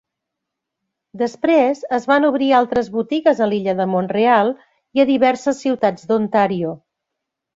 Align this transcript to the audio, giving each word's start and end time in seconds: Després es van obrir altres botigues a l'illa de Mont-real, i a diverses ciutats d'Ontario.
Després 1.21 1.81
es 1.97 2.07
van 2.11 2.23
obrir 2.29 2.47
altres 2.61 2.89
botigues 2.95 3.43
a 3.45 3.49
l'illa 3.51 3.75
de 3.81 3.87
Mont-real, 3.91 4.49
i 4.99 5.05
a 5.05 5.07
diverses 5.13 5.63
ciutats 5.67 6.09
d'Ontario. 6.13 6.73